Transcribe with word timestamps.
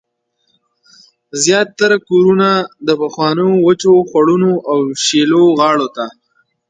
زیاتره 1.43 1.97
کورونه 2.07 2.49
د 2.87 2.89
پخوانیو 3.01 3.51
وچو 3.67 3.91
خوړونو 4.09 4.51
او 4.71 4.79
شیلو 5.05 5.43
غاړو 5.59 5.87
ته 5.95 6.05